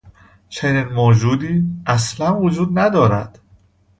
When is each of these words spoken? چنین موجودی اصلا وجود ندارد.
چنین 0.49 0.83
موجودی 0.89 1.65
اصلا 1.85 2.39
وجود 2.39 2.79
ندارد. 2.79 3.39